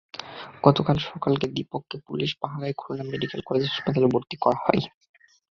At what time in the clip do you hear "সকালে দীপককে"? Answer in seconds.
1.07-1.95